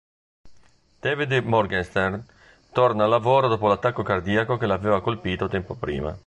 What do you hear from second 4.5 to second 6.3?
che l'aveva colpito tempo prima.